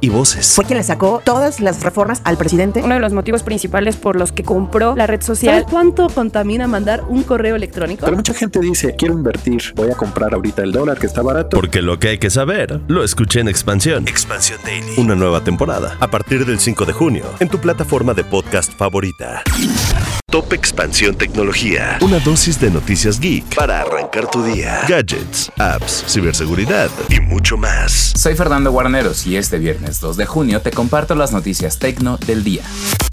[0.00, 0.54] y voces.
[0.54, 2.82] Fue quien le sacó todas las reformas al presidente.
[2.82, 5.54] Uno de los motivos principales por los que compró la red social.
[5.54, 8.04] ¿Sabes cuánto contamina mandar un correo electrónico?
[8.04, 11.56] Pero mucha gente dice, quiero invertir, voy a comprar ahorita el dólar que está barato.
[11.56, 14.06] Porque lo que hay que saber, lo escuché en Expansión.
[14.08, 14.94] Expansión Daily.
[14.98, 19.42] Una nueva temporada, a partir del 5 de junio, en tu plataforma de podcast favorita.
[20.30, 21.98] Top Expansión Tecnología.
[22.00, 24.82] Una dosis de noticias geek para arrancar tu día.
[24.88, 28.12] Gadgets, apps, ciberseguridad y mucho más.
[28.16, 32.44] Soy Fernando Guarneros y este viernes 2 de junio te comparto las noticias tecno del
[32.44, 32.62] día.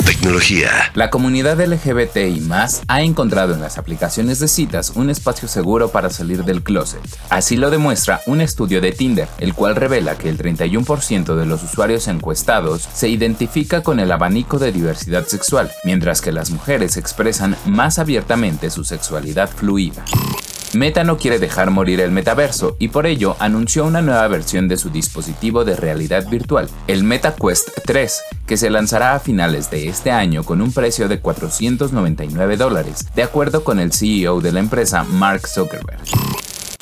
[0.08, 0.70] Tecnología.
[0.94, 5.90] La comunidad LGBT y más ha encontrado en las aplicaciones de citas un espacio seguro
[5.90, 7.02] para salir del closet.
[7.30, 11.62] Así lo demuestra un estudio de Tinder, el cual revela que el 31% de los
[11.62, 17.58] usuarios encuestados se identifica con el abanico de diversidad sexual, mientras que las mujeres expresan
[17.66, 20.06] más abiertamente su sexualidad fluida.
[20.74, 24.78] Meta no quiere dejar morir el metaverso y por ello anunció una nueva versión de
[24.78, 30.12] su dispositivo de realidad virtual, el MetaQuest 3, que se lanzará a finales de este
[30.12, 35.04] año con un precio de 499 dólares, de acuerdo con el CEO de la empresa
[35.04, 36.02] Mark Zuckerberg.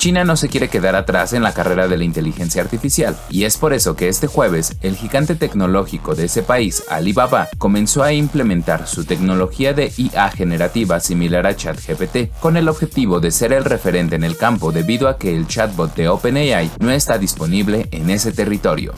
[0.06, 3.56] China no se quiere quedar atrás en la carrera de la inteligencia artificial, y es
[3.56, 8.86] por eso que este jueves el gigante tecnológico de ese país, Alibaba, comenzó a implementar
[8.86, 14.14] su tecnología de IA generativa similar a ChatGPT, con el objetivo de ser el referente
[14.14, 18.30] en el campo debido a que el chatbot de OpenAI no está disponible en ese
[18.30, 18.94] territorio.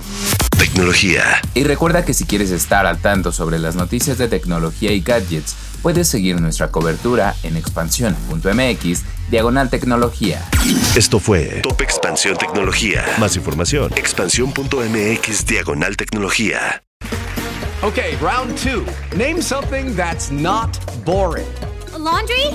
[0.58, 1.22] Tecnología.
[1.54, 5.56] Y recuerda que si quieres estar al tanto sobre las noticias de tecnología y gadgets,
[5.80, 10.42] puedes seguir nuestra cobertura en expansión.mx diagonal tecnología.
[10.96, 13.04] Esto fue Top Expansión Tecnología.
[13.18, 16.82] Más información, expansión.mx diagonal tecnología.
[17.82, 18.84] Okay, round two.
[19.16, 21.46] Name something that's not boring.
[21.94, 22.46] A laundry?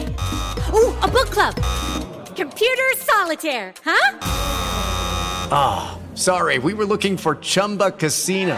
[0.73, 1.55] Ooh, a book club.
[2.35, 4.17] Computer solitaire, huh?
[5.49, 8.57] Ah, oh, sorry, we were looking for Chumba Casino.